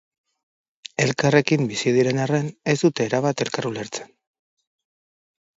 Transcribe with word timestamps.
Elkarrekin 1.05 1.67
bizi 1.73 1.93
diren 1.97 2.21
arren, 2.25 2.49
ez 2.73 2.77
dute 2.87 3.07
erabat 3.11 3.47
elkar 3.47 3.71
ulertzen. 3.73 4.11